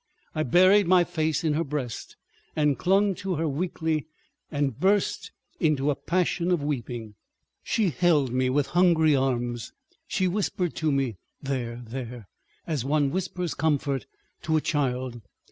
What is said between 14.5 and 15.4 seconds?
a child.